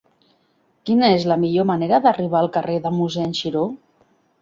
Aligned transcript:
Quina 0.91 1.09
és 1.17 1.27
la 1.33 1.37
millor 1.45 1.69
manera 1.73 2.01
d'arribar 2.07 2.43
al 2.43 2.53
carrer 2.59 2.81
de 2.89 2.97
Mossèn 2.99 3.41
Xiró? 3.43 3.71